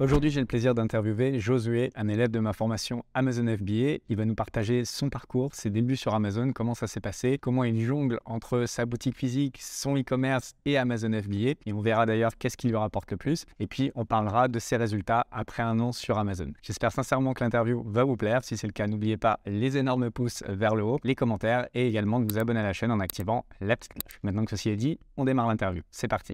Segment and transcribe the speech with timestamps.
[0.00, 3.98] Aujourd'hui, j'ai le plaisir d'interviewer Josué, un élève de ma formation Amazon FBA.
[4.08, 7.64] Il va nous partager son parcours, ses débuts sur Amazon, comment ça s'est passé, comment
[7.64, 11.50] il jongle entre sa boutique physique, son e-commerce et Amazon FBA.
[11.66, 13.44] Et on verra d'ailleurs qu'est-ce qui lui rapporte le plus.
[13.58, 16.50] Et puis, on parlera de ses résultats après un an sur Amazon.
[16.62, 18.42] J'espère sincèrement que l'interview va vous plaire.
[18.42, 21.86] Si c'est le cas, n'oubliez pas les énormes pouces vers le haut, les commentaires et
[21.86, 24.18] également de vous abonner à la chaîne en activant la petite cloche.
[24.22, 25.82] Maintenant que ceci est dit, on démarre l'interview.
[25.90, 26.32] C'est parti.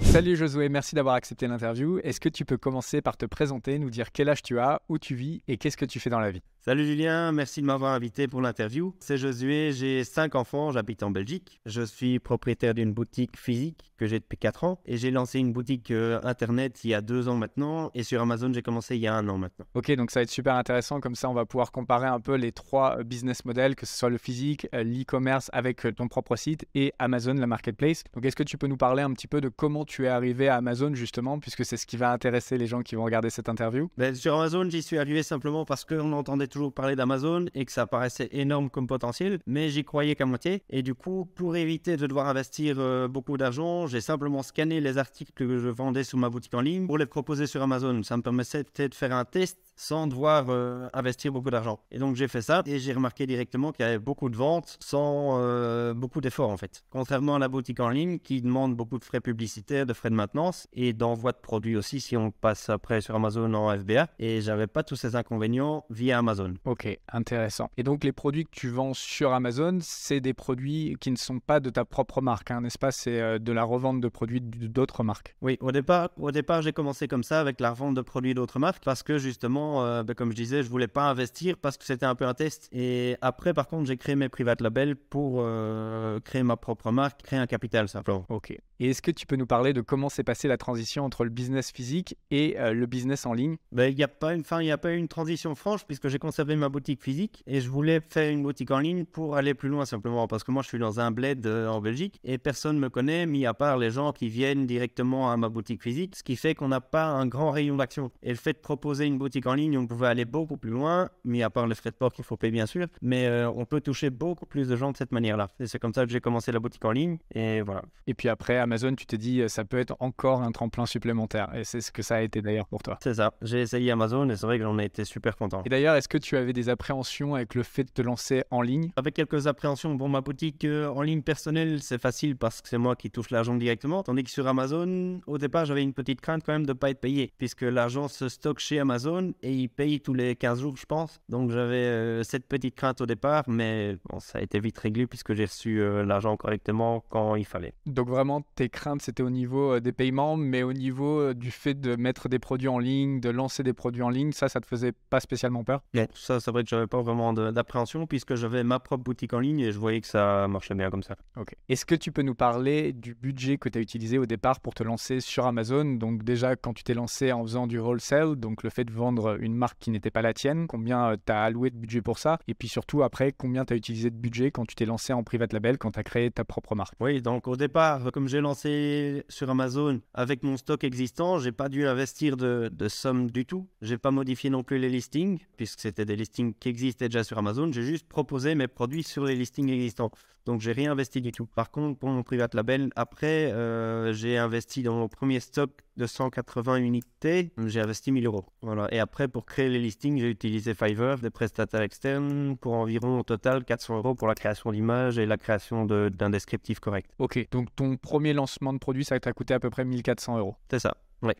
[0.00, 1.98] Salut Josué, merci d'avoir accepté l'interview.
[2.02, 4.98] Est-ce que tu peux commencer par te présenter, nous dire quel âge tu as, où
[4.98, 6.42] tu vis et qu'est-ce que tu fais dans la vie?
[6.68, 8.92] Salut Julien, merci de m'avoir invité pour l'interview.
[8.98, 11.60] C'est Josué, j'ai 5 enfants, j'habite en Belgique.
[11.64, 15.52] Je suis propriétaire d'une boutique physique que j'ai depuis 4 ans et j'ai lancé une
[15.52, 19.02] boutique euh, internet il y a 2 ans maintenant et sur Amazon j'ai commencé il
[19.02, 19.64] y a un an maintenant.
[19.74, 22.34] Ok, donc ça va être super intéressant, comme ça on va pouvoir comparer un peu
[22.34, 26.34] les trois euh, business models, que ce soit le physique, euh, l'e-commerce avec ton propre
[26.34, 28.02] site et Amazon, la marketplace.
[28.12, 30.48] Donc est-ce que tu peux nous parler un petit peu de comment tu es arrivé
[30.48, 33.48] à Amazon justement, puisque c'est ce qui va intéresser les gens qui vont regarder cette
[33.48, 33.88] interview?
[33.96, 37.72] Ben, Sur Amazon j'y suis arrivé simplement parce qu'on entendait toujours parler d'Amazon et que
[37.72, 40.62] ça paraissait énorme comme potentiel, mais j'y croyais qu'à moitié.
[40.70, 44.96] Et du coup, pour éviter de devoir investir euh, beaucoup d'argent, j'ai simplement scanné les
[44.96, 48.02] articles que je vendais sous ma boutique en ligne pour les proposer sur Amazon.
[48.04, 51.78] Ça me permettait de faire un test sans devoir euh, investir beaucoup d'argent.
[51.90, 54.78] Et donc j'ai fait ça et j'ai remarqué directement qu'il y avait beaucoup de ventes
[54.80, 56.84] sans euh, beaucoup d'efforts en fait.
[56.88, 60.14] Contrairement à la boutique en ligne qui demande beaucoup de frais publicitaires, de frais de
[60.14, 64.08] maintenance et d'envoi de produits aussi si on passe après sur Amazon en FBA.
[64.18, 66.35] Et j'avais pas tous ces inconvénients via Amazon.
[66.64, 67.70] Ok, intéressant.
[67.76, 71.38] Et donc les produits que tu vends sur Amazon, c'est des produits qui ne sont
[71.38, 72.92] pas de ta propre marque, hein, n'est-ce pas?
[72.92, 75.34] C'est euh, de la revente de produits d'autres marques.
[75.42, 78.58] Oui, au départ, au départ j'ai commencé comme ça avec la revente de produits d'autres
[78.58, 81.84] marques parce que justement euh, ben, comme je disais, je voulais pas investir parce que
[81.84, 82.68] c'était un peu un test.
[82.72, 87.22] Et après, par contre, j'ai créé mes private labels pour euh, créer ma propre marque,
[87.22, 88.24] créer un capital simplement.
[88.28, 88.56] Ok.
[88.78, 91.30] Et est-ce que tu peux nous parler de comment s'est passée la transition entre le
[91.30, 93.56] business physique et euh, le business en ligne?
[93.72, 96.08] Ben, Il n'y a pas une fin, il a pas eu une transition franche puisque
[96.08, 99.54] j'ai conservé ma boutique physique et je voulais faire une boutique en ligne pour aller
[99.54, 102.80] plus loin simplement parce que moi je suis dans un bled en Belgique et personne
[102.80, 106.24] me connaît, mis à part les gens qui viennent directement à ma boutique physique, ce
[106.24, 108.10] qui fait qu'on n'a pas un grand rayon d'action.
[108.24, 111.08] Et le fait de proposer une boutique en ligne on pouvait aller beaucoup plus loin,
[111.24, 113.64] mis à part les frais de port qu'il faut payer bien sûr, mais euh, on
[113.64, 115.48] peut toucher beaucoup plus de gens de cette manière-là.
[115.60, 117.82] Et c'est comme ça que j'ai commencé la boutique en ligne, et voilà.
[118.08, 121.54] Et puis après, Amazon, tu t'es dit, euh, ça peut être encore un tremplin supplémentaire,
[121.54, 122.98] et c'est ce que ça a été d'ailleurs pour toi.
[123.02, 125.62] C'est ça, j'ai essayé Amazon, et c'est vrai que j'en ai été super content.
[125.64, 128.62] Et d'ailleurs, est-ce que tu avais des appréhensions avec le fait de te lancer en
[128.62, 128.90] ligne?
[128.96, 132.78] Avec quelques appréhensions, pour ma boutique euh, en ligne personnelle, c'est facile parce que c'est
[132.78, 136.42] moi qui touche l'argent directement, tandis que sur Amazon, au départ, j'avais une petite crainte
[136.44, 139.68] quand même de ne pas être payé, puisque l'argent se stocke chez Amazon, et il
[139.68, 141.20] paye tous les 15 jours, je pense.
[141.28, 145.06] Donc j'avais euh, cette petite crainte au départ, mais bon, ça a été vite réglé
[145.06, 147.74] puisque j'ai reçu euh, l'argent correctement quand il fallait.
[147.86, 151.96] Donc vraiment, tes craintes, c'était au niveau des paiements, mais au niveau du fait de
[151.96, 154.92] mettre des produits en ligne, de lancer des produits en ligne, ça, ça te faisait
[155.10, 155.82] pas spécialement peur?
[156.14, 159.60] Ça, c'est vrai que j'avais pas vraiment d'appréhension puisque j'avais ma propre boutique en ligne
[159.60, 161.16] et je voyais que ça marchait bien comme ça.
[161.36, 161.54] Ok.
[161.68, 164.74] Est-ce que tu peux nous parler du budget que tu as utilisé au départ pour
[164.74, 165.84] te lancer sur Amazon?
[165.84, 169.36] Donc déjà, quand tu t'es lancé en faisant du wholesale, donc le fait de vendre
[169.40, 172.18] une marque qui n'était pas la tienne, combien euh, tu as alloué de budget pour
[172.18, 175.12] ça, et puis surtout après, combien tu as utilisé de budget quand tu t'es lancé
[175.12, 176.94] en private label, quand tu as créé ta propre marque?
[177.00, 181.68] Oui, donc au départ, comme j'ai lancé sur Amazon avec mon stock existant, j'ai pas
[181.68, 183.66] dû investir de, de somme du tout.
[183.82, 187.38] J'ai pas modifié non plus les listings, puisque c'était des listings qui existaient déjà sur
[187.38, 187.72] Amazon.
[187.72, 190.10] J'ai juste proposé mes produits sur les listings existants.
[190.44, 191.46] Donc j'ai rien investi du tout.
[191.46, 196.06] Par contre, pour mon private label, après, euh, j'ai investi dans mon premier stock de
[196.06, 197.50] 180 unités.
[197.64, 198.44] J'ai investi 1000 euros.
[198.60, 198.92] Voilà.
[198.92, 203.22] Et après, pour créer les listings, j'ai utilisé Fiverr, des prestataires externes, pour environ au
[203.22, 207.10] total 400 euros pour la création d'images et la création d'un descriptif correct.
[207.18, 207.48] Ok.
[207.50, 210.56] Donc ton premier lancement de produit, ça t'a coûté à peu près 1400 euros.
[210.70, 210.94] C'est ça.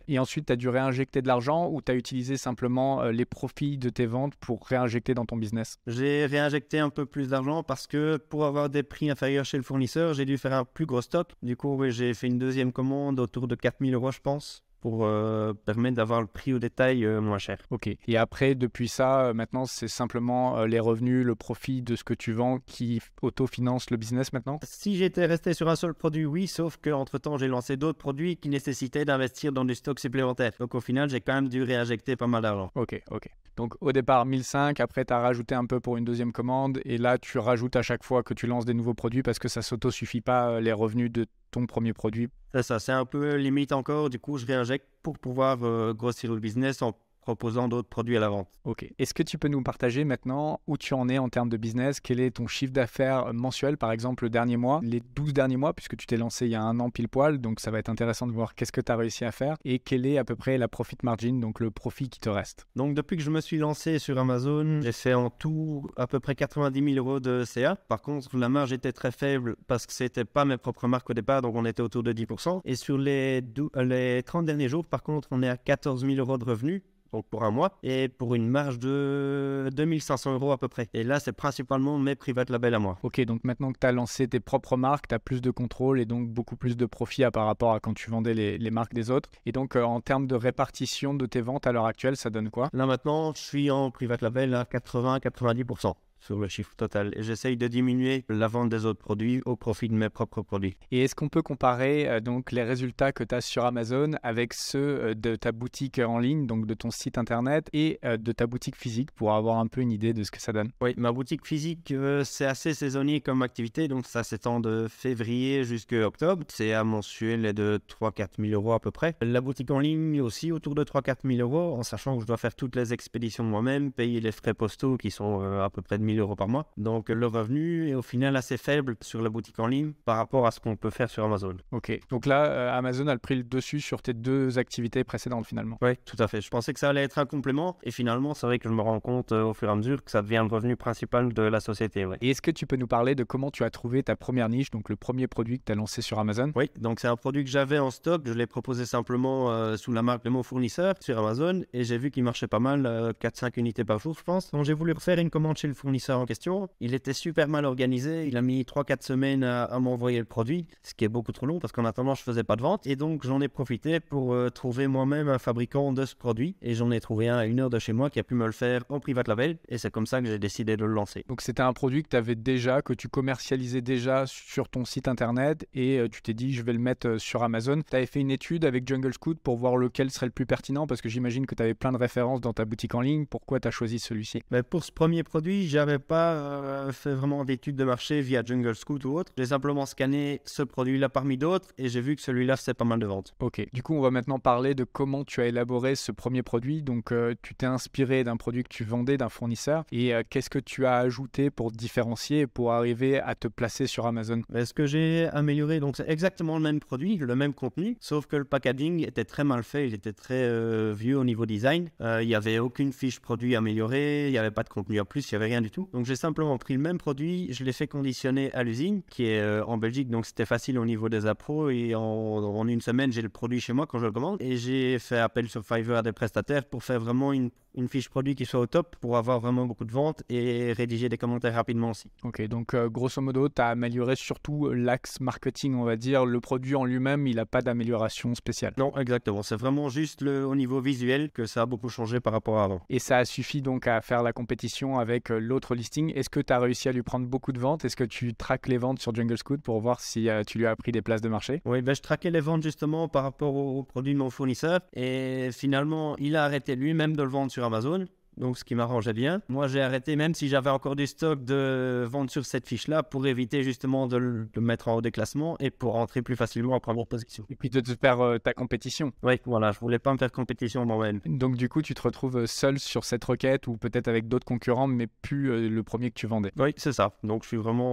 [0.08, 3.24] Et ensuite, tu as dû réinjecter de l'argent ou tu as utilisé simplement euh, les
[3.24, 5.78] profits de tes ventes pour réinjecter dans ton business?
[5.86, 9.62] J'ai réinjecté un peu plus d'argent parce que pour avoir des prix inférieurs chez le
[9.62, 11.32] fournisseur, j'ai dû faire un plus gros stock.
[11.42, 15.52] Du coup, j'ai fait une deuxième commande autour de 4000 euros, je pense pour euh,
[15.52, 17.58] permettre d'avoir le prix au détail euh, moins cher.
[17.70, 17.88] Ok.
[18.06, 22.14] Et après, depuis ça, euh, maintenant, c'est simplement les revenus, le profit de ce que
[22.14, 24.60] tu vends qui autofinance le business maintenant?
[24.62, 28.48] Si j'étais resté sur un seul produit, oui, sauf qu'entre-temps, j'ai lancé d'autres produits qui
[28.48, 30.52] nécessitaient d'investir dans du stock supplémentaire.
[30.58, 32.70] Donc au final, j'ai quand même dû réinjecter pas mal d'argent.
[32.74, 33.28] Ok, ok.
[33.56, 36.98] Donc au départ 1005, après tu as rajouté un peu pour une deuxième commande, et
[36.98, 39.62] là tu rajoutes à chaque fois que tu lances des nouveaux produits parce que ça
[39.62, 42.28] s'auto-suffit pas les revenus de ton premier produit?
[42.60, 44.10] Ça, c'est un peu limite encore.
[44.10, 46.92] Du coup, je réinjecte pour pouvoir euh, grossir le business en
[47.26, 48.46] proposant d'autres produits à la vente.
[48.62, 48.88] Ok.
[49.00, 51.98] Est-ce que tu peux nous partager maintenant où tu en es en termes de business?
[51.98, 55.74] Quel est ton chiffre d'affaires mensuel, par exemple, le dernier mois, les 12 derniers mois,
[55.74, 57.88] puisque tu t'es lancé il y a un an pile poil, donc ça va être
[57.88, 60.36] intéressant de voir qu'est-ce que tu as réussi à faire et quelle est à peu
[60.36, 62.66] près la profit margin, donc le profit qui te reste?
[62.76, 66.20] Donc depuis que je me suis lancé sur Amazon, j'ai fait en tout à peu
[66.20, 67.74] près 90 000 euros de CA.
[67.88, 71.14] Par contre, la marge était très faible parce que c'était pas mes propres marques au
[71.14, 72.60] départ, donc on était autour de 10%.
[72.64, 73.42] Et sur les,
[73.74, 76.82] les 30 derniers jours, par contre, on est à 14 000 euros de revenus
[77.12, 80.88] donc pour un mois, et pour une marge de 2500 euros à peu près.
[80.94, 82.98] Et là, c'est principalement mes private labels à moi.
[83.02, 86.00] Ok, donc maintenant que tu as lancé tes propres marques, tu as plus de contrôle
[86.00, 88.94] et donc beaucoup plus de profit à par rapport à quand tu vendais les, marques
[88.94, 89.30] des autres.
[89.46, 92.50] Et donc, euh, en termes de répartition de tes ventes à l'heure actuelle, ça donne
[92.50, 92.68] quoi?
[92.72, 95.94] Là maintenant, je suis en private label à 80-90%
[96.26, 97.12] sur le chiffre total.
[97.16, 100.76] Et j'essaye de diminuer la vente des autres produits au profit de mes propres produits.
[100.90, 104.52] Et est-ce qu'on peut comparer euh, donc les résultats que tu as sur Amazon avec
[104.52, 108.32] ceux euh, de ta boutique en ligne, donc de ton site internet et euh, de
[108.32, 110.70] ta boutique physique pour avoir un peu une idée de ce que ça donne?
[110.80, 111.94] Oui, ma boutique physique,
[112.24, 116.44] c'est assez saisonnier comme activité, donc ça s'étend de février jusqu'à octobre.
[116.48, 119.14] C'est à mensuel de 3-4 000 euros à peu près.
[119.20, 122.36] La boutique en ligne aussi autour de 3-4 000 euros, en sachant que je dois
[122.36, 126.02] faire toutes les expéditions moi-même, payer les frais postaux qui sont à peu près de
[126.02, 126.70] 1000 euros par mois.
[126.76, 130.46] Donc le revenu est au final assez faible sur la boutique en ligne par rapport
[130.46, 131.56] à ce qu'on peut faire sur Amazon.
[131.72, 135.46] Ok, donc là, euh, Amazon a le pris le dessus sur tes deux activités précédentes
[135.46, 135.78] finalement.
[135.82, 136.40] Oui, tout à fait.
[136.40, 138.80] Je pensais que ça allait être un complément et finalement, c'est vrai que je me
[138.80, 141.42] rends compte euh, au fur et à mesure que ça devient le revenu principal de
[141.42, 142.06] la société.
[142.20, 144.70] Et est-ce que tu peux nous parler de comment tu as trouvé ta première niche,
[144.70, 146.52] donc le premier produit que tu as lancé sur Amazon?
[146.54, 148.22] Oui, donc c'est un produit que j'avais en stock.
[148.24, 151.98] Je l'ai proposé simplement euh, sous la marque de mon fournisseur sur Amazon et j'ai
[151.98, 154.50] vu qu'il marchait pas mal, 4-5 unités par jour, je pense.
[154.50, 156.68] Donc j'ai voulu refaire une commande chez le fournisseur en question.
[156.80, 158.26] Il était super mal organisé.
[158.26, 161.58] Il a mis 3-4 semaines à, m'envoyer le produit, ce qui est beaucoup trop long
[161.58, 162.86] parce qu'en attendant, je faisais pas de vente.
[162.86, 166.56] Et donc, j'en ai profité pour euh, trouver moi-même un fabricant de ce produit.
[166.62, 168.46] Et j'en ai trouvé un à une heure de chez moi qui a pu me
[168.46, 169.58] le faire en private label.
[169.68, 171.24] Et c'est comme ça que j'ai décidé de le lancer.
[171.28, 175.08] Donc, c'était un produit que tu avais déjà, que tu commercialisais déjà sur ton site
[175.08, 177.82] internet et euh, tu t'es dit, je vais le mettre euh, sur Amazon.
[177.88, 180.86] Tu avais fait une étude avec Jungle Scout pour voir lequel serait le plus pertinent
[180.86, 183.26] parce que j'imagine que tu avais plein de références dans ta boutique en ligne.
[183.26, 184.42] Pourquoi tu as choisi celui-ci?
[184.50, 189.04] Mais Pour ce premier produit, j'avais pas fait vraiment d'études de marché via Jungle Scout
[189.04, 189.32] ou autre.
[189.38, 192.98] J'ai simplement scanné ce produit-là parmi d'autres et j'ai vu que celui-là c'est pas mal
[192.98, 193.34] de ventes.
[193.40, 196.82] Ok, du coup on va maintenant parler de comment tu as élaboré ce premier produit.
[196.82, 200.50] Donc euh, tu t'es inspiré d'un produit que tu vendais d'un fournisseur et euh, qu'est-ce
[200.50, 204.42] que tu as ajouté pour différencier pour arriver à te placer sur Amazon?
[204.52, 208.36] Ce que j'ai amélioré, donc c'est exactement le même produit, le même contenu, sauf que
[208.36, 211.90] le packaging était très mal fait, il était très euh, vieux au niveau design.
[212.00, 215.30] Il n'y avait aucune fiche produit améliorée, il n'y avait pas de contenu en plus,
[215.30, 215.75] il n'y avait rien du tout.
[215.92, 219.40] Donc j'ai simplement pris le même produit, je l'ai fait conditionner à l'usine, qui est
[219.40, 221.70] euh, en Belgique, donc c'était facile au niveau des appros.
[221.70, 224.40] Et en, une semaine, j'ai le produit chez moi quand je le commande.
[224.40, 227.50] Et j'ai fait appel sur Fiverr des prestataires pour faire vraiment une,
[227.88, 231.18] fiche produit qui soit au top pour avoir vraiment beaucoup de ventes et rédiger des
[231.18, 232.10] commentaires rapidement aussi.
[232.22, 236.24] Ok, donc euh, grosso modo, tu as amélioré surtout l'axe marketing, on va dire.
[236.24, 238.74] Le produit en lui-même, il n'a pas d'amélioration spéciale.
[238.78, 239.42] Non, exactement.
[239.42, 242.64] C'est vraiment juste le, au niveau visuel que ça a beaucoup changé par rapport à
[242.64, 242.80] avant.
[242.88, 246.12] Et ça a suffi donc à faire la compétition avec euh, l'autre listing.
[246.14, 247.84] Est-ce que tu as réussi à lui prendre beaucoup de ventes?
[247.84, 250.66] Est-ce que tu traques les ventes sur Jungle Scout pour voir si euh, tu lui
[250.66, 251.62] as pris des places de marché?
[251.64, 255.50] Oui, ben, je traquais les ventes justement par rapport aux produits de mon fournisseur et
[255.52, 259.40] finalement, il a arrêté lui-même de le vendre sur Amazon donc ce qui m'arrangeait bien.
[259.48, 263.26] Moi, j'ai arrêté, même si j'avais encore du stock, de vendre sur cette fiche-là pour
[263.26, 266.80] éviter justement de le mettre en haut des classements et pour rentrer plus facilement en
[266.80, 267.44] première position.
[267.50, 269.12] Et puis de te faire euh, ta compétition.
[269.22, 271.20] Oui, voilà, je voulais pas me faire compétition moi-même.
[271.26, 274.46] Donc du coup, tu te retrouves euh, seul sur cette requête ou peut-être avec d'autres
[274.46, 276.52] concurrents, mais plus euh, le premier que tu vendais.
[276.56, 277.12] Oui, c'est ça.
[277.22, 277.86] Donc je suis vraiment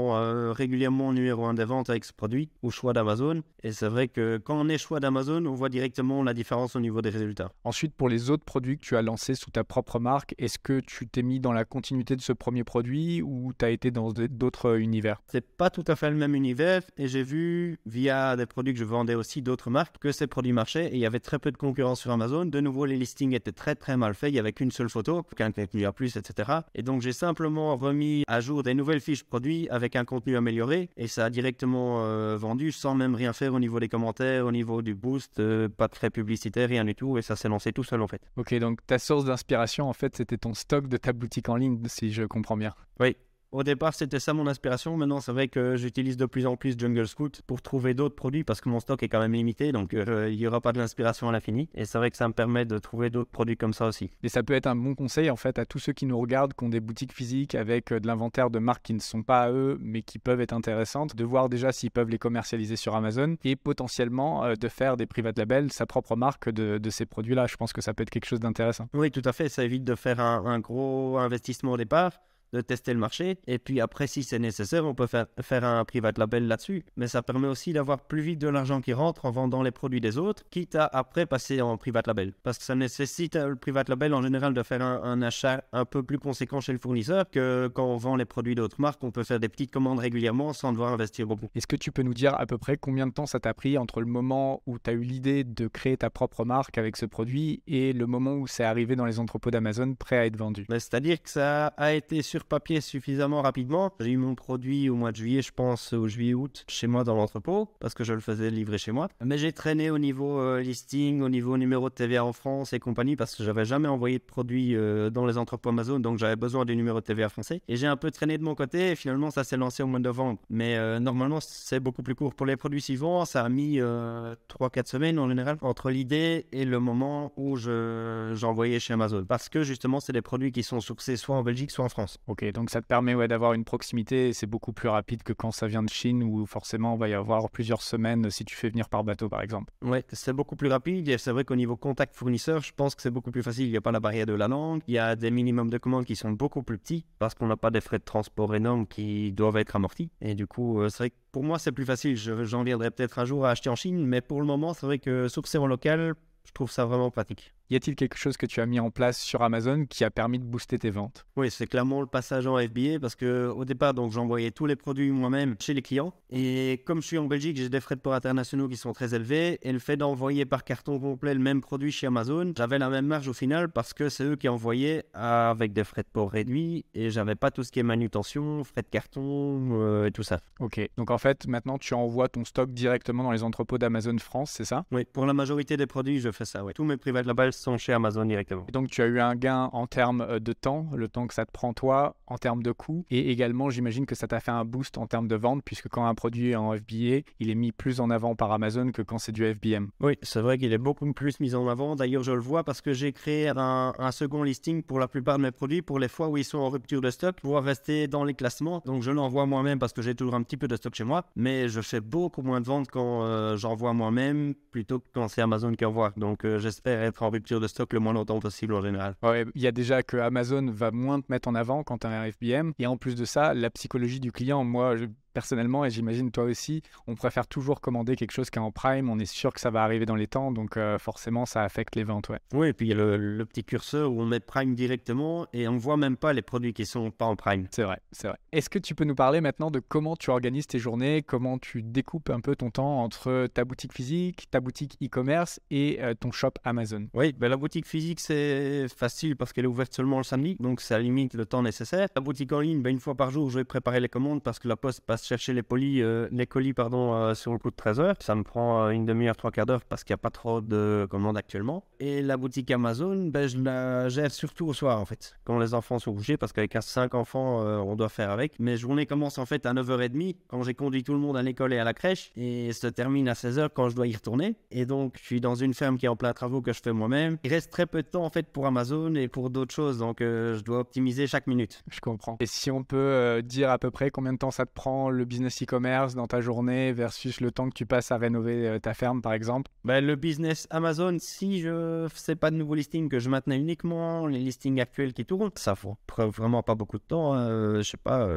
[0.54, 3.44] régulièrement numéro un des ventes avec ce produit au choix d'Amazon.
[3.64, 6.80] Et c'est vrai que quand on est choix d'Amazon, on voit directement la différence au
[6.80, 7.52] niveau des résultats.
[7.64, 10.80] Ensuite, pour les autres produits que tu as lancés sous ta propre marque, est-ce que
[10.80, 14.12] tu t'es mis dans la continuité de ce premier produit ou tu as été dans
[14.12, 15.22] d'autres univers?
[15.28, 18.80] C'est pas tout à fait le même univers et j'ai vu via des produits que
[18.80, 21.52] je vendais aussi d'autres marques que ces produits marchaient et il y avait très peu
[21.52, 22.46] de concurrence sur Amazon.
[22.46, 24.32] De nouveau, les listings étaient très très mal faits.
[24.32, 26.60] Il y avait qu'une seule photo, qu'un contenu à plus, etc.
[26.76, 30.90] Et donc j'ai simplement remis à jour des nouvelles fiches produits avec un contenu amélioré
[30.98, 34.52] et ça a directement euh, vendu sans même rien faire au niveau des commentaires, au
[34.52, 37.72] niveau du boost, euh, pas de frais publicitaires, rien du tout et ça s'est lancé
[37.72, 38.22] tout seul en fait.
[38.36, 41.82] Ok, donc ta source d'inspiration en fait c'était ton stock de ta boutique en ligne,
[41.88, 42.74] si je comprends bien.
[43.02, 43.18] Oui,
[43.54, 44.98] Au départ, c'était ça mon inspiration.
[44.98, 48.44] Maintenant, c'est vrai que j'utilise de plus en plus Jungle Scout pour trouver d'autres produits
[48.44, 50.80] parce que mon stock est quand même limité, donc euh, il n'y aura pas de
[50.80, 51.70] l'inspiration à l'infini.
[51.76, 54.10] Et c'est vrai que ça me permet de trouver d'autres produits comme ça aussi.
[54.24, 56.56] Et ça peut être un bon conseil en fait à tous ceux qui nous regardent,
[56.56, 59.44] qui ont des boutiques physiques avec euh, de l'inventaire de marques qui ne sont pas
[59.44, 62.96] à eux, mais qui peuvent être intéressantes, de voir déjà s'ils peuvent les commercialiser sur
[62.96, 67.06] Amazon et potentiellement euh, de faire des private labels, sa propre marque de, de ces
[67.06, 67.46] produits-là.
[67.46, 68.90] Je pense que ça peut être quelque chose d'intéressant.
[68.96, 69.48] Oui, tout à fait.
[69.48, 72.14] Ça évite de faire un, un gros investissement au départ
[72.54, 73.38] de tester le marché.
[73.48, 76.86] Et puis après, si c'est nécessaire, on peut faire, faire un private label là-dessus.
[76.96, 80.02] Mais ça permet aussi d'avoir plus vite de l'argent qui rentre en vendant les produits
[80.02, 82.34] des autres, quitte à après passer en private label.
[82.44, 85.86] Parce que ça nécessite euh, le private label en général de faire un, achat un
[85.86, 89.04] peu plus conséquent chez le fournisseur que quand on vend les produits d'autres marques.
[89.04, 91.50] On peut faire des petites commandes régulièrement sans devoir investir beaucoup.
[91.56, 93.78] Est-ce que tu peux nous dire à peu près combien de temps ça t'a pris
[93.78, 97.06] entre le moment où tu as eu l'idée de créer ta propre marque avec ce
[97.06, 100.66] produit et le moment où c'est arrivé dans les entrepôts d'Amazon prêt à être vendu?
[100.70, 103.94] Ben, C'est-à-dire que ça a été sur papier suffisamment rapidement.
[104.00, 107.16] J'ai eu mon produit au mois de juillet, je pense, au juillet-août, chez moi dans
[107.16, 109.08] l'entrepôt, parce que je le faisais livrer chez moi.
[109.24, 112.80] Mais j'ai traîné au niveau euh, listing, au niveau numéro de TVA en France et
[112.80, 116.36] compagnie, parce que j'avais jamais envoyé de produit euh, dans les entrepôts Amazon, donc j'avais
[116.36, 117.62] besoin du numéro de TVA français.
[117.68, 120.00] Et j'ai un peu traîné de mon côté, et finalement, ça s'est lancé au mois
[120.00, 120.40] de novembre.
[120.50, 122.34] Mais euh, normalement, c'est beaucoup plus court.
[122.34, 126.80] Pour les produits suivants, ça a mis 3-4 semaines en général, entre l'idée et le
[126.80, 129.26] moment où j'envoyais chez Amazon.
[129.26, 132.20] Parce que justement, c'est des produits qui sont sourcés soit en Belgique, soit en France.
[132.28, 135.52] Ok, donc ça te permet ouais, d'avoir une proximité c'est beaucoup plus rapide que quand
[135.52, 138.70] ça vient de Chine où forcément il va y avoir plusieurs semaines si tu fais
[138.70, 139.74] venir par bateau par exemple.
[139.82, 143.02] Oui, c'est beaucoup plus rapide et c'est vrai qu'au niveau contact fournisseur, je pense que
[143.02, 143.66] c'est beaucoup plus facile.
[143.66, 145.78] Il n'y a pas la barrière de la langue, il y a des minimums de
[145.78, 148.88] commandes qui sont beaucoup plus petits parce qu'on n'a pas des frais de transport énormes
[148.88, 150.10] qui doivent être amortis.
[150.22, 152.16] Et du coup, euh, c'est vrai que pour moi c'est plus facile.
[152.16, 155.00] J'en viendrai peut-être un jour à acheter en Chine, mais pour le moment, c'est vrai
[155.00, 156.14] que sourcer en local,
[156.46, 157.54] je trouve ça vraiment pratique.
[157.70, 160.38] Y a-t-il quelque chose que tu as mis en place sur Amazon qui a permis
[160.38, 161.26] de booster tes ventes?
[161.36, 164.76] Oui, c'est clairement le passage en FBA parce que au départ, donc j'envoyais tous les
[164.76, 168.02] produits moi-même chez les clients et comme je suis en Belgique, j'ai des frais de
[168.02, 171.62] port internationaux qui sont très élevés et le fait d'envoyer par carton complet le même
[171.62, 175.06] produit chez Amazon, j'avais la même marge au final parce que c'est eux qui envoyaient
[175.14, 178.82] avec des frais de port réduits et j'avais pas tout ce qui est manutention, frais
[178.82, 180.40] de carton euh, et tout ça.
[180.60, 184.52] Ok, donc en fait, maintenant tu envoies ton stock directement dans les entrepôts d'Amazon France,
[184.52, 184.86] c'est ça?
[184.92, 186.64] Oui, pour la majorité des produits, je fais ça.
[186.64, 186.74] Oui.
[186.74, 188.66] Tous mes private labels sont chez Amazon directement.
[188.72, 191.46] donc tu as eu un gain en termes euh, de temps, le temps que ça
[191.46, 194.66] te prend toi, en termes de coûts, et également j'imagine que ça t'a fait un
[194.66, 197.72] boost en termes de vente, puisque quand un produit est en FBA, il est mis
[197.72, 199.90] plus en avant par Amazon que quand c'est du FBM.
[200.00, 201.96] Oui, c'est vrai qu'il est beaucoup plus mis en avant.
[201.96, 205.44] D'ailleurs, je le vois parce que j'ai créé un, second listing pour la plupart de
[205.44, 208.24] mes produits pour les fois où ils sont en rupture de stock, pour rester dans
[208.24, 208.82] les classements.
[208.86, 211.26] Donc je l'envoie moi-même parce que j'ai toujours un petit peu de stock chez moi,
[211.36, 215.42] mais je fais beaucoup moins de ventes quand euh, j'envoie moi-même plutôt que quand c'est
[215.42, 216.14] Amazon qui envoie.
[216.18, 219.16] Donc euh, j'espère être en rupture de stock le moins longtemps possible en général.
[219.56, 222.10] il y a déjà que Amazon va moins te mettre en avant quand tu as
[222.10, 222.74] un FBM.
[222.80, 224.96] Et en plus de ça, la psychologie du client, moi,
[225.34, 229.10] personnellement, et j'imagine toi aussi, on préfère toujours commander quelque chose qui est en prime.
[229.10, 231.96] On est sûr que ça va arriver dans les temps, donc euh, forcément, ça affecte
[231.96, 232.30] les ventes.
[232.30, 232.40] Ouais.
[232.54, 235.68] Oui, et puis il y a le, petit curseur où on met prime directement et
[235.68, 237.68] on ne voit même pas les produits qui sont pas en prime.
[237.72, 238.38] C'est vrai, c'est vrai.
[238.52, 241.84] Est-ce que tu peux nous parler maintenant de comment tu organises tes journées, comment tu
[241.84, 246.32] découpes un peu ton temps entre ta boutique physique, ta boutique e-commerce et euh, ton
[246.32, 247.08] shop Amazon?
[247.14, 250.80] Oui, ben la boutique physique, c'est facile parce qu'elle est ouverte seulement le samedi, donc
[250.82, 252.08] ça limite le temps nécessaire.
[252.16, 254.60] La boutique en ligne, ben, une fois par jour, je vais préparer les commandes parce
[254.60, 258.00] que la poste passe chercher euh, les colis pardon, euh, sur le coup de 13
[258.00, 258.16] heures.
[258.20, 260.62] Ça me prend euh, une demi-heure, trois quarts d'heure parce qu'il n'y a pas trop
[260.62, 261.86] de commandes actuellement.
[262.00, 265.74] Et la boutique Amazon, ben, je la gère surtout au soir en fait, quand les
[265.74, 268.60] enfants sont couchés parce qu'avec 5 enfants, on doit faire avec.
[268.60, 271.74] Mes journées commencent en fait à 9h30 quand j'ai conduit tout le monde à l'école
[271.74, 274.56] et à la crèche et se termine à 16h quand je dois y retourner.
[274.72, 276.94] Et donc, je suis dans une ferme qui est en plein travaux que je fais
[276.94, 277.38] moi-même.
[277.44, 280.18] Il reste très peu de temps en fait pour Amazon et pour d'autres choses, donc
[280.20, 281.84] je dois optimiser chaque minute.
[281.90, 282.38] Je comprends.
[282.40, 285.26] Et si on peut dire à peu près combien de temps ça te prend le
[285.26, 288.94] business e-commerce dans ta journée versus le temps que tu passes à rénover euh, ta
[288.94, 289.72] ferme, par exemple?
[289.84, 294.28] Ben, Le business Amazon, si je fais pas de nouveaux listings, que je maintenais uniquement
[294.28, 295.76] les listings actuels qui tournent, ça
[296.08, 297.34] prend vraiment pas beaucoup de temps.
[297.34, 297.48] Hein.
[297.48, 298.28] Euh, je sais pas.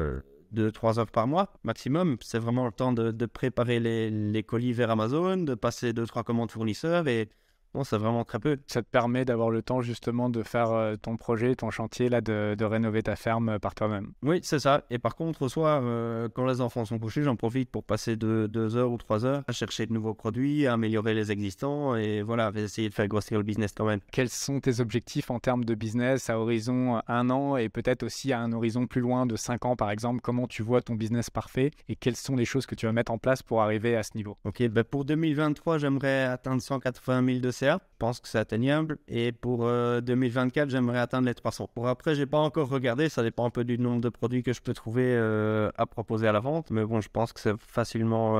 [0.55, 2.17] 2-3 euh, heures par mois maximum.
[2.21, 7.07] C'est vraiment le temps de, préparer les, colis vers Amazon, de passer 2-3 commandes fournisseurs
[7.07, 7.29] et
[7.77, 8.57] non, c'est vraiment très peu.
[8.65, 12.21] Ça te permet d'avoir le temps justement de faire euh, ton projet, ton chantier, là,
[12.21, 14.13] de, rénover ta ferme euh, par toi-même.
[14.23, 14.83] Oui, c'est ça.
[14.89, 18.15] Et par contre, au soir, euh, quand les enfants sont couchés, j'en profite pour passer
[18.15, 21.95] de deux heures ou trois heures à chercher de nouveaux produits, à améliorer les existants
[21.95, 23.99] et voilà, essayer de faire grossir le business quand même.
[24.11, 28.33] Quels sont tes objectifs en termes de business à horizon un an et peut-être aussi
[28.33, 30.21] à un horizon plus loin de cinq ans par exemple?
[30.21, 33.11] Comment tu vois ton business parfait et quelles sont les choses que tu vas mettre
[33.11, 34.35] en place pour arriver à ce niveau?
[34.45, 37.66] Ok, ben pour 2023, j'aimerais atteindre 180 000 de CA.
[37.75, 38.97] Je pense que c'est atteignable.
[39.07, 41.69] Et pour 2024, j'aimerais atteindre les 300.
[41.73, 43.09] Pour après, j'ai pas encore regardé.
[43.09, 46.31] Ça dépend un peu du nombre de produits que je peux trouver à proposer à
[46.31, 46.69] la vente.
[46.71, 48.35] Mais bon, je pense que c'est facilement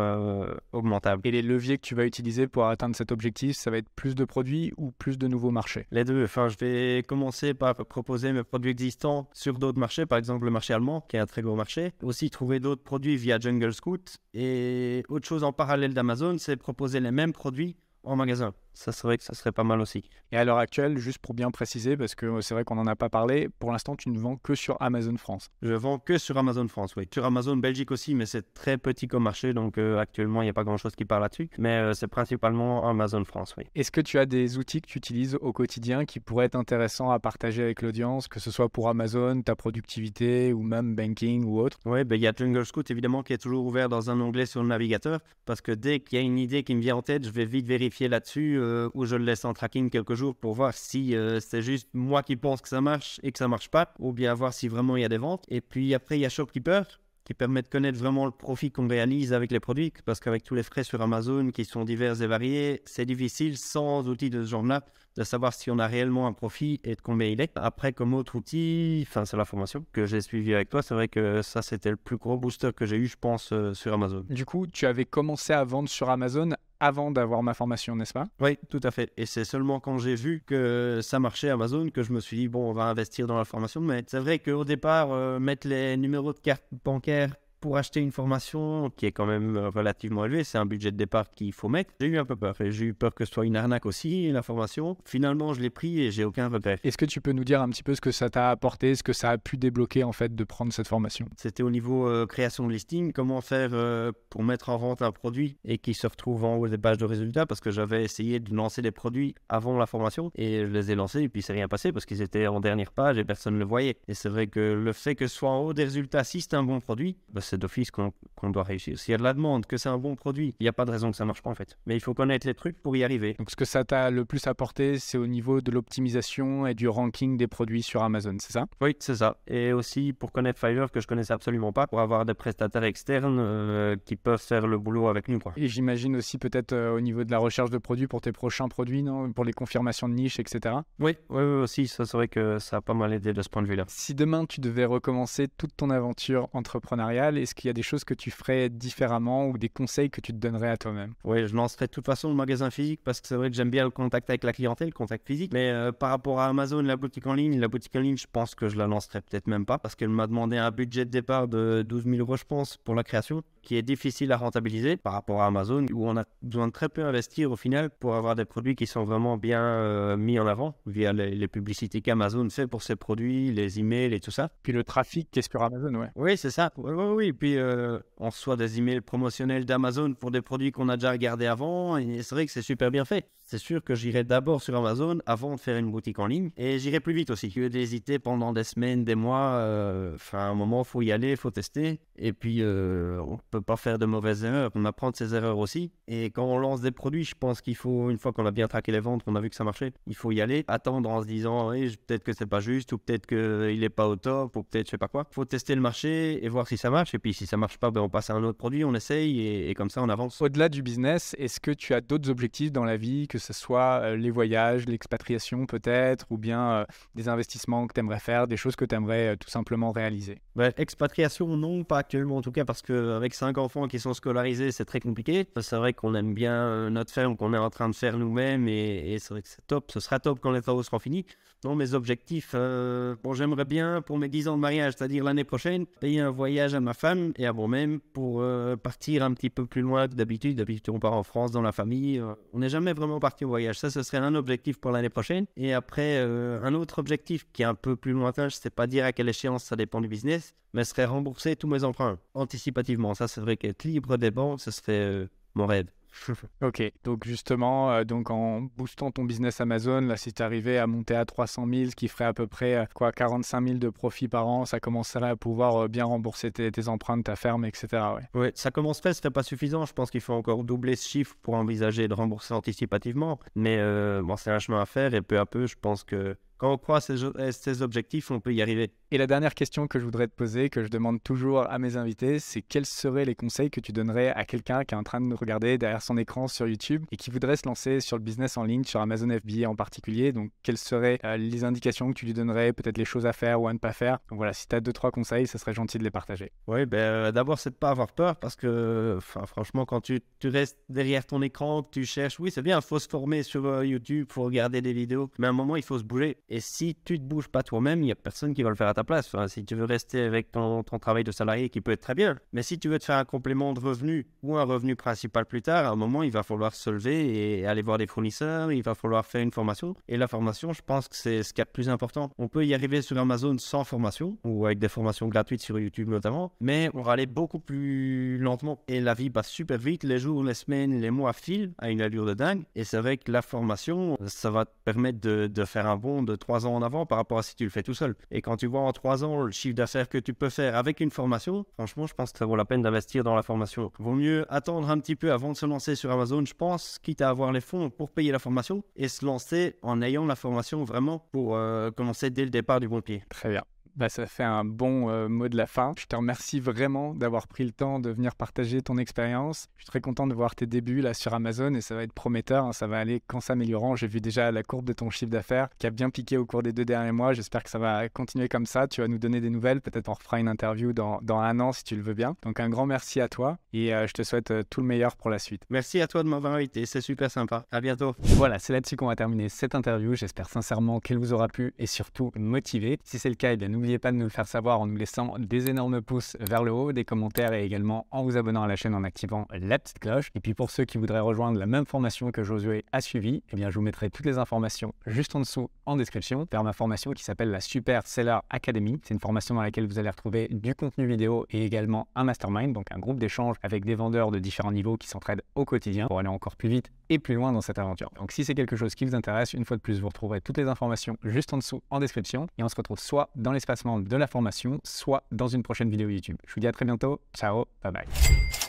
[0.71, 1.21] augmentable.
[1.25, 4.15] Et les leviers que tu vas utiliser pour atteindre cet objectif, ça va être plus
[4.15, 5.87] de produits ou plus de nouveaux marchés?
[5.91, 6.23] Les deux.
[6.23, 10.51] Enfin, je vais commencer par proposer mes produits existants sur d'autres marchés, par exemple le
[10.51, 11.93] marché allemand, qui est un très gros marché.
[12.03, 14.17] Aussi trouver d'autres produits via Jungle Scout.
[14.33, 19.17] Et autre chose en parallèle d'Amazon, c'est proposer les mêmes produits en magasin ça serait
[19.17, 20.03] que ça serait pas mal aussi.
[20.31, 22.95] Et à l'heure actuelle, juste pour bien préciser, parce que c'est vrai qu'on n'en a
[22.95, 25.49] pas parlé, pour l'instant, tu ne vends que sur Amazon France.
[25.61, 27.07] Je vends que sur Amazon France, oui.
[27.11, 30.51] Sur Amazon Belgique aussi, mais c'est très petit comme marché, donc euh, actuellement, il n'y
[30.51, 31.49] a pas grand-chose qui parle là-dessus.
[31.57, 33.63] Mais euh, c'est principalement Amazon France, oui.
[33.73, 37.09] Est-ce que tu as des outils que tu utilises au quotidien qui pourraient être intéressants
[37.09, 41.59] à partager avec l'audience, que ce soit pour Amazon, ta productivité ou même banking ou
[41.59, 41.79] autre?
[41.85, 44.45] Oui, ben, il y a Jungle Scout, évidemment, qui est toujours ouvert dans un onglet
[44.45, 47.01] sur le navigateur, parce que dès qu'il y a une idée qui me vient en
[47.01, 50.35] tête, je vais vite vérifier là-dessus euh, où je le laisse en tracking quelques jours
[50.35, 53.47] pour voir si euh, c'est juste moi qui pense que ça marche et que ça
[53.47, 55.45] marche pas, ou bien voir si vraiment il y a des ventes.
[55.49, 56.85] Et puis après, il y a Shopkeeper
[57.25, 60.55] qui permet de connaître vraiment le profit qu'on réalise avec les produits, parce qu'avec tous
[60.55, 64.49] les frais sur Amazon qui sont divers et variés, c'est difficile sans outils de ce
[64.49, 64.85] genre-là
[65.17, 67.51] de savoir si on a réellement un profit et de combien il est.
[67.55, 70.81] Après, comme autre outil, enfin, c'est la formation que j'ai suivie avec toi.
[70.81, 73.73] C'est vrai que ça, c'était le plus gros booster que j'ai eu, je pense, euh,
[73.73, 74.23] sur Amazon.
[74.29, 78.25] Du coup, tu avais commencé à vendre sur Amazon avant d'avoir ma formation, n'est-ce pas?
[78.39, 79.11] Oui, tout à fait.
[79.17, 82.47] Et c'est seulement quand j'ai vu que ça marchait Amazon que je me suis dit,
[82.47, 83.81] bon, on va investir dans la formation.
[83.81, 88.11] Mais c'est vrai qu'au départ, euh, mettre les numéros de carte bancaire pour acheter une
[88.11, 91.69] formation qui est quand même euh, relativement élevée, c'est un budget de départ qu'il faut
[91.69, 91.93] mettre.
[91.99, 94.31] J'ai eu un peu peur et j'ai eu peur que ce soit une arnaque aussi,
[94.31, 94.97] la formation.
[95.05, 96.79] Finalement, je l'ai pris et j'ai aucun regret.
[96.83, 99.03] Est-ce que tu peux nous dire un petit peu ce que ça t'a apporté, ce
[99.03, 101.27] que ça a pu débloquer en fait de prendre cette formation?
[101.35, 105.11] C'était au niveau euh, création de listing, comment faire euh, pour mettre en vente un
[105.11, 108.39] produit et qui se retrouve en haut des pages de résultats parce que j'avais essayé
[108.39, 111.53] de lancer des produits avant la formation et je les ai lancés et puis c'est
[111.53, 113.97] rien passé parce qu'ils étaient en dernière page et personne ne le voyait.
[114.07, 116.53] Et c'est vrai que le fait que ce soit en haut des résultats, si c'est
[116.53, 118.11] un bon produit, bah, c'est d'office qu'on
[118.49, 118.97] doit réussir.
[118.99, 120.85] S'il y a de la demande, que c'est un bon produit, il n'y a pas
[120.85, 121.77] de raison que ça ne marche pas en fait.
[121.85, 123.35] Mais il faut connaître les trucs pour y arriver.
[123.37, 126.87] Donc ce que ça t'a le plus apporté, c'est au niveau de l'optimisation et du
[126.87, 128.65] ranking des produits sur Amazon, c'est ça?
[128.81, 129.37] Oui, c'est ça.
[129.47, 133.37] Et aussi pour connaître Fiverr que je connaissais absolument pas, pour avoir des prestataires externes
[133.39, 135.39] euh, qui peuvent faire le boulot avec nous.
[135.39, 135.53] Quoi.
[135.57, 138.67] Et j'imagine aussi peut-être euh, au niveau de la recherche de produits pour tes prochains
[138.67, 139.31] produits, non?
[139.31, 140.75] Pour les confirmations de niche, etc.
[140.99, 141.87] Oui, oui, oui aussi.
[141.87, 143.85] Ça serait que ça a pas mal aidé de ce point de vue-là.
[143.87, 148.03] Si demain tu devais recommencer toute ton aventure entrepreneuriale, est-ce qu'il y a des choses
[148.03, 151.13] que tu ferais différemment ou des conseils que tu te donnerais à toi-même?
[151.23, 153.69] Oui, je lancerais de toute façon le magasin physique parce que c'est vrai que j'aime
[153.69, 155.51] bien le contact avec la clientèle, le contact physique.
[155.53, 158.27] Mais euh, par rapport à Amazon, la boutique en ligne, la boutique en ligne, je
[158.31, 161.11] pense que je la lancerai peut-être même pas parce qu'elle m'a demandé un budget de
[161.11, 164.95] départ de 12 000 euros, je pense, pour la création qui est difficile à rentabiliser
[164.95, 168.15] par rapport à Amazon, où on a besoin de très peu investir au final pour
[168.15, 172.49] avoir des produits qui sont vraiment bien euh, mis en avant via les, publicités qu'Amazon
[172.49, 174.49] fait pour ses produits, les emails et tout ça.
[174.63, 176.07] Puis le trafic qui est sur Amazon, ouais.
[176.15, 176.71] Oui, c'est ça.
[176.77, 177.26] Oui, oui, oui.
[177.33, 181.45] Puis euh, on reçoit des emails promotionnels d'Amazon pour des produits qu'on a déjà regardés
[181.45, 183.29] avant, et c'est vrai que c'est super bien fait.
[183.49, 186.79] C'est sûr que j'irai d'abord sur Amazon avant de faire une boutique en ligne, et
[186.79, 187.51] j'irai plus vite aussi.
[187.51, 191.35] Que d'hésiter pendant des semaines, des mois, euh, enfin, à un moment, faut y aller,
[191.37, 195.33] faut tester, et puis on peut pas faire de mauvaises erreurs, on apprend de ses
[195.33, 195.91] erreurs aussi.
[196.07, 198.67] Et quand on lance des produits, je pense qu'il faut, une fois qu'on a bien
[198.67, 201.21] traqué les ventes, qu'on a vu que ça marchait, il faut y aller, attendre en
[201.21, 204.63] se disant, peut-être que c'est pas juste, ou peut-être qu'il est pas au top, ou
[204.63, 205.25] peut-être je sais pas quoi.
[205.31, 207.13] Faut tester le marché et voir si ça marche.
[207.17, 209.41] Et puis si ça marche pas, ben, on passe à un autre produit, on essaye
[209.41, 210.39] et, comme ça on avance.
[210.39, 214.01] Au-delà du business, est-ce que tu as d'autres objectifs dans la vie, que ce soit
[214.03, 218.55] euh, les voyages, l'expatriation peut-être, ou bien euh, des investissements que tu aimerais faire, des
[218.55, 220.37] choses que tu aimerais euh, tout simplement réaliser?
[220.55, 224.71] Ben, Expatriation, non, pas actuellement en tout cas, parce qu'avec cinq enfants, qui sont scolarisés,
[224.71, 225.47] c'est très compliqué.
[225.59, 229.17] C'est vrai qu'on aime bien notre ferme qu'on est en train de faire nous-mêmes et,
[229.17, 229.89] c'est vrai que c'est top.
[229.91, 231.25] Ce sera top quand les travaux seront finis.
[231.63, 235.43] Non, mes objectifs, euh, bon, j'aimerais bien pour mes 10 ans de mariage, c'est-à-dire l'année
[235.43, 237.06] prochaine, payer un voyage à ma femme
[237.37, 240.57] et à moi-même pour euh, partir un petit peu plus loin que d'habitude.
[240.57, 242.21] D'habitude, on part en France dans la famille.
[242.53, 243.79] on n'est jamais vraiment parti au voyage.
[243.79, 245.45] Ça, ce serait un objectif pour l'année prochaine.
[245.55, 248.87] Et après, un autre objectif qui est un peu plus lointain, je ne sais pas
[248.87, 253.13] dire à quelle échéance, ça dépend du business, mais serait rembourser tous mes emprunts anticipativement.
[253.13, 255.87] Ça, c'est vrai qu'être libre des banques, ce serait euh, mon rêve.
[256.61, 260.87] ok, donc justement, euh, donc en boostant ton business Amazon, là, si tu arrivais à
[260.87, 263.89] monter à 300 000, ce qui ferait à peu près euh, quoi, 45 000 de
[263.89, 267.87] profit par an, ça commencerait à pouvoir bien rembourser tes, tes, emprunts, ta ferme, etc.
[268.33, 269.85] Ouais, ouais ça commencerait, ce serait pas suffisant.
[269.85, 273.39] Je pense qu'il faut encore doubler ce chiffre pour envisager de rembourser anticipativement.
[273.55, 273.77] Mais
[274.21, 276.77] bon, c'est un chemin à faire et peu à peu, je pense que quand on
[276.77, 277.17] croit ces,
[277.51, 278.91] ces objectifs, on peut y arriver.
[279.09, 281.95] Et la dernière question que je voudrais te poser, que je demande toujours à mes
[281.95, 285.21] invités, c'est quels seraient les conseils que tu donnerais à quelqu'un qui est en train
[285.21, 288.23] de nous regarder derrière son écran sur YouTube et qui voudrait se lancer sur le
[288.23, 290.33] business en ligne, sur Amazon FBA en particulier?
[290.33, 293.61] Donc, quelles seraient euh, les indications que tu lui donnerais, peut-être les choses à faire
[293.61, 294.19] ou à ne pas faire?
[294.29, 296.51] Donc voilà, si tu as deux, trois conseils, ce serait gentil de les partager.
[296.67, 300.49] Oui, ben, euh, d'abord, c'est de pas avoir peur parce que, franchement, quand tu, tu,
[300.49, 303.65] restes derrière ton écran, que tu cherches, oui, c'est bien, il faut se former sur
[303.65, 306.37] euh, YouTube, il faut regarder des vidéos, mais à un moment, il faut se bouger.
[306.49, 308.87] Et si tu te bouges pas toi-même, il n'y a personne qui va le faire
[308.87, 309.35] à ta place.
[309.47, 312.37] Si tu veux rester avec ton, ton travail de salarié, qui peut être très bien,
[312.53, 315.61] mais si tu veux te faire un complément de revenu ou un revenu principal plus
[315.61, 318.81] tard, à un moment, il va falloir se lever et aller voir des fournisseurs, il
[318.81, 319.95] va falloir faire une formation.
[320.07, 322.31] Et la formation, je pense que c'est ce qui est le plus important.
[322.37, 326.07] On peut y arriver sur Amazon sans formation ou avec des formations gratuites sur YouTube
[326.07, 328.81] notamment, mais on va aller beaucoup plus lentement.
[328.87, 332.01] Et la vie passe super vite, les jours, les semaines, les mois filent à une
[332.01, 332.63] allure de dingue.
[332.75, 336.23] Et c'est vrai que la formation, ça va te permettre de, de faire un bond
[336.23, 338.15] de trois ans en avant par rapport à si tu le fais tout seul.
[338.31, 340.99] Et quand tu vois en trois ans le chiffre d'affaires que tu peux faire avec
[340.99, 343.91] une formation, franchement, je pense que ça vaut la peine d'investir dans la formation.
[343.99, 347.21] Vaut mieux attendre un petit peu avant de se lancer sur Amazon, je pense, quitte
[347.21, 350.83] à avoir les fonds pour payer la formation et se lancer en ayant la formation
[350.83, 353.23] vraiment pour euh, commencer dès le départ du bon pied.
[353.29, 353.63] Très bien.
[353.97, 355.93] Bah, ça fait un bon euh, mot de la fin.
[355.97, 359.69] Je te remercie vraiment d'avoir pris le temps de venir partager ton expérience.
[359.77, 362.13] Je suis très content de voir tes débuts là sur Amazon et ça va être
[362.13, 362.65] prometteur.
[362.65, 362.73] Hein.
[362.73, 363.95] Ça va aller qu'en s'améliorant.
[363.95, 366.61] J'ai vu déjà la courbe de ton chiffre d'affaires qui a bien piqué au cours
[366.61, 367.33] des deux derniers mois.
[367.33, 368.87] J'espère que ça va continuer comme ça.
[368.87, 369.81] Tu vas nous donner des nouvelles.
[369.81, 372.35] Peut-être on refera une interview dans, dans, un an si tu le veux bien.
[372.43, 375.15] Donc un grand merci à toi et euh, je te souhaite euh, tout le meilleur
[375.15, 375.63] pour la suite.
[375.71, 376.85] Merci à toi de m'avoir invité.
[376.85, 377.65] C'est super sympa.
[377.71, 378.15] À bientôt.
[378.19, 380.13] Voilà, c'est là-dessus qu'on va terminer cette interview.
[380.13, 382.99] J'espère sincèrement qu'elle vous aura plu et surtout motivé.
[383.03, 385.35] Si c'est le cas, eh n'oubliez pas de nous le faire savoir en nous laissant
[385.39, 388.75] des énormes pouces vers le haut, des commentaires et également en vous abonnant à la
[388.75, 390.29] chaîne en activant la petite cloche.
[390.35, 393.55] Et puis pour ceux qui voudraient rejoindre la même formation que Josué a suivi, eh
[393.55, 397.11] bien je vous mettrai toutes les informations juste en dessous en description vers ma formation
[397.11, 398.99] qui s'appelle la Super Seller Academy.
[399.03, 402.73] C'est une formation dans laquelle vous allez retrouver du contenu vidéo et également un mastermind,
[402.73, 406.19] donc un groupe d'échange avec des vendeurs de différents niveaux qui s'entraident au quotidien pour
[406.19, 408.11] aller encore plus vite et plus loin dans cette aventure.
[408.17, 410.57] Donc si c'est quelque chose qui vous intéresse, une fois de plus, vous retrouverez toutes
[410.57, 414.17] les informations juste en dessous en description et on se retrouve soit dans l'espace de
[414.17, 416.37] la formation, soit dans une prochaine vidéo YouTube.
[416.47, 417.21] Je vous dis à très bientôt.
[417.33, 418.66] Ciao, bye bye.